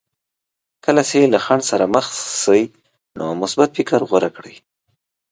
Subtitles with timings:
[0.85, 2.05] کله چې له خنډ سره مخ
[2.41, 2.63] شئ
[3.17, 4.55] نو مثبت فکر غوره کړئ.